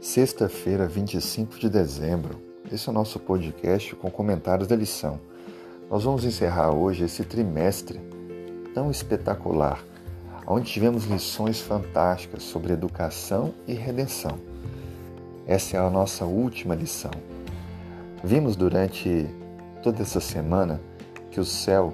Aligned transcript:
Sexta-feira, 0.00 0.86
25 0.86 1.58
de 1.58 1.68
dezembro. 1.68 2.40
Esse 2.72 2.88
é 2.88 2.90
o 2.90 2.94
nosso 2.94 3.20
podcast 3.20 3.94
com 3.96 4.10
comentários 4.10 4.66
da 4.66 4.74
lição. 4.74 5.20
Nós 5.90 6.04
vamos 6.04 6.24
encerrar 6.24 6.70
hoje 6.70 7.04
esse 7.04 7.22
trimestre 7.22 8.00
tão 8.72 8.90
espetacular, 8.90 9.84
onde 10.46 10.72
tivemos 10.72 11.04
lições 11.04 11.60
fantásticas 11.60 12.44
sobre 12.44 12.72
educação 12.72 13.52
e 13.68 13.74
redenção. 13.74 14.38
Essa 15.46 15.76
é 15.76 15.80
a 15.80 15.90
nossa 15.90 16.24
última 16.24 16.74
lição. 16.74 17.10
Vimos 18.24 18.56
durante 18.56 19.28
toda 19.82 20.00
essa 20.00 20.18
semana 20.18 20.80
que 21.30 21.38
o 21.38 21.44
céu 21.44 21.92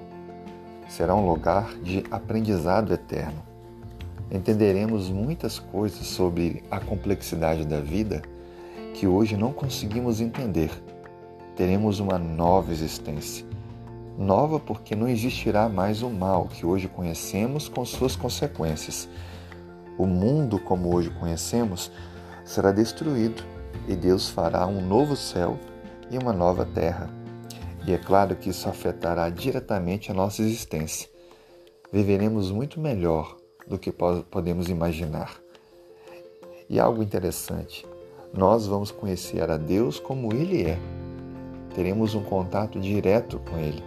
será 0.89 1.13
um 1.13 1.29
lugar 1.29 1.75
de 1.83 2.05
aprendizado 2.09 2.95
eterno 2.95 3.56
entenderemos 4.31 5.09
muitas 5.09 5.59
coisas 5.59 6.07
sobre 6.07 6.63
a 6.71 6.81
complexidade 6.81 7.65
da 7.65 7.81
vida 7.81 8.23
que 8.95 9.07
hoje 9.07 9.37
não 9.37 9.53
conseguimos 9.53 10.21
entender. 10.21 10.71
Teremos 11.55 12.01
uma 12.01 12.19
nova 12.19 12.73
existência. 12.73 13.47
Nova 14.19 14.59
porque 14.59 14.97
não 14.97 15.09
existirá 15.09 15.69
mais 15.69 16.03
o 16.03 16.09
mal 16.09 16.49
que 16.49 16.65
hoje 16.65 16.89
conhecemos 16.89 17.69
com 17.69 17.85
suas 17.85 18.17
consequências. 18.17 19.09
O 19.99 20.07
mundo 20.07 20.59
como 20.59 20.95
hoje 20.95 21.11
conhecemos 21.11 21.91
será 22.45 22.73
destruído 22.73 23.43
e 23.87 23.95
Deus 23.95 24.29
fará 24.29 24.67
um 24.67 24.81
novo 24.81 25.15
céu 25.15 25.59
e 26.11 26.19
uma 26.19 26.33
nova 26.33 26.65
terra. 26.65 27.11
E 27.87 27.93
é 27.93 27.99
claro 27.99 28.35
que 28.35 28.51
isso 28.51 28.69
afetará 28.69 29.29
diretamente 29.29 30.11
a 30.11 30.15
nossa 30.15 30.43
existência. 30.43 31.09
Viveremos 31.93 32.51
muito 32.51 32.81
melhor 32.81 33.37
do 33.67 33.79
que 33.79 33.93
podemos 33.93 34.69
imaginar. 34.69 35.35
E 36.69 36.79
algo 36.79 37.03
interessante, 37.03 37.87
nós 38.33 38.67
vamos 38.67 38.91
conhecer 38.91 39.51
a 39.51 39.57
Deus 39.57 39.99
como 39.99 40.33
Ele 40.33 40.65
é. 40.65 40.79
Teremos 41.75 42.15
um 42.15 42.23
contato 42.23 42.81
direto 42.81 43.39
com 43.39 43.59
Ele. 43.59 43.83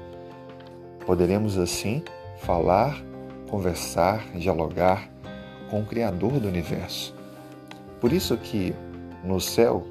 Poderemos 1.06 1.58
assim 1.58 2.04
falar, 2.40 3.02
conversar, 3.50 4.32
dialogar 4.38 5.10
com 5.70 5.82
o 5.82 5.86
Criador 5.86 6.40
do 6.40 6.48
universo. 6.48 7.16
Por 8.00 8.14
isso 8.14 8.38
que 8.38 8.74
no 9.24 9.42
céu 9.42 9.84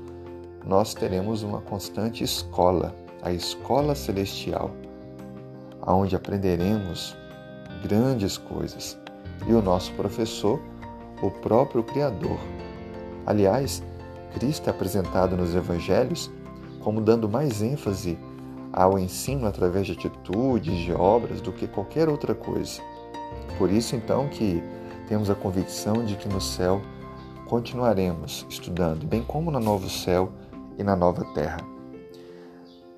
nós 0.66 0.94
teremos 0.94 1.42
uma 1.42 1.60
constante 1.60 2.24
escola, 2.24 2.94
a 3.22 3.32
escola 3.32 3.94
celestial, 3.94 4.70
onde 5.86 6.16
aprenderemos 6.16 7.16
grandes 7.82 8.36
coisas 8.36 8.98
e 9.46 9.52
o 9.52 9.62
nosso 9.62 9.92
professor, 9.92 10.60
o 11.22 11.30
próprio 11.30 11.82
Criador. 11.82 12.38
Aliás, 13.26 13.82
Cristo 14.34 14.68
é 14.68 14.70
apresentado 14.70 15.36
nos 15.36 15.54
Evangelhos 15.54 16.30
como 16.80 17.00
dando 17.00 17.28
mais 17.28 17.60
ênfase 17.60 18.18
ao 18.72 18.98
ensino 18.98 19.46
através 19.46 19.86
de 19.86 19.92
atitudes, 19.92 20.78
de 20.78 20.92
obras, 20.92 21.40
do 21.40 21.52
que 21.52 21.66
qualquer 21.66 22.08
outra 22.08 22.34
coisa. 22.34 22.80
Por 23.56 23.70
isso, 23.70 23.96
então, 23.96 24.28
que 24.28 24.62
temos 25.08 25.30
a 25.30 25.34
convicção 25.34 26.04
de 26.04 26.16
que 26.16 26.28
no 26.28 26.40
céu 26.40 26.80
continuaremos 27.46 28.46
estudando, 28.48 29.06
bem 29.06 29.22
como 29.22 29.50
no 29.50 29.58
novo 29.58 29.88
céu 29.88 30.30
e 30.78 30.82
na 30.82 30.94
nova 30.94 31.24
terra. 31.34 31.58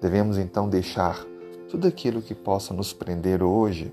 Devemos 0.01 0.39
então 0.39 0.69
deixar 0.69 1.25
tudo 1.71 1.87
aquilo 1.87 2.21
que 2.21 2.35
possa 2.35 2.75
nos 2.75 2.93
prender 2.93 3.43
hoje 3.43 3.93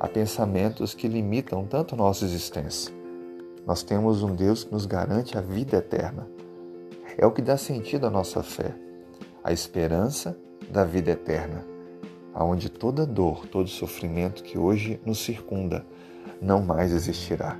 a 0.00 0.06
pensamentos 0.06 0.94
que 0.94 1.08
limitam 1.08 1.64
tanto 1.64 1.96
nossa 1.96 2.24
existência. 2.24 2.94
Nós 3.66 3.82
temos 3.82 4.22
um 4.22 4.34
Deus 4.34 4.64
que 4.64 4.72
nos 4.72 4.86
garante 4.86 5.36
a 5.36 5.40
vida 5.40 5.78
eterna. 5.78 6.28
É 7.16 7.26
o 7.26 7.32
que 7.32 7.42
dá 7.42 7.56
sentido 7.56 8.06
à 8.06 8.10
nossa 8.10 8.42
fé, 8.42 8.74
a 9.42 9.52
esperança 9.52 10.38
da 10.70 10.84
vida 10.84 11.10
eterna, 11.10 11.66
aonde 12.32 12.68
toda 12.68 13.04
dor, 13.04 13.46
todo 13.46 13.68
sofrimento 13.68 14.42
que 14.42 14.56
hoje 14.56 15.00
nos 15.04 15.18
circunda 15.18 15.84
não 16.40 16.62
mais 16.62 16.92
existirá. 16.92 17.58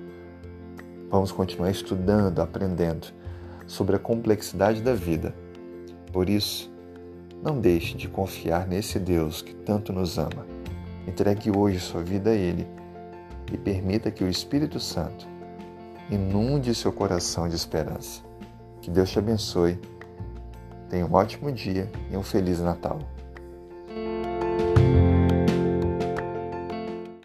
Vamos 1.11 1.33
continuar 1.33 1.71
estudando, 1.71 2.39
aprendendo 2.39 3.09
sobre 3.67 3.97
a 3.97 3.99
complexidade 3.99 4.81
da 4.81 4.95
vida. 4.95 5.35
Por 6.13 6.29
isso, 6.29 6.71
não 7.43 7.61
deixe 7.61 7.97
de 7.97 8.09
confiar 8.09 8.67
nesse 8.69 8.99
Deus 8.99 9.43
que 9.43 9.55
tanto 9.55 9.93
nos 9.93 10.19
ama 10.19 10.58
Entregue 11.09 11.51
hoje 11.51 11.81
sua 11.81 12.03
vida 12.03 12.29
a 12.29 12.35
Ele 12.35 12.69
e 13.51 13.57
permita 13.57 14.11
que 14.11 14.23
o 14.23 14.29
Espírito 14.29 14.79
Santo 14.79 15.27
inunde 16.11 16.75
seu 16.75 16.93
coração 16.93 17.49
de 17.49 17.57
esperança. 17.57 18.21
Que 18.83 18.91
Deus 18.91 19.09
te 19.11 19.19
abençoe. 19.19 19.81
Tenha 20.91 21.07
um 21.07 21.15
ótimo 21.15 21.51
dia 21.51 21.91
e 22.11 22.17
um 22.17 22.23
feliz 22.23 22.61
Natal. 22.61 22.99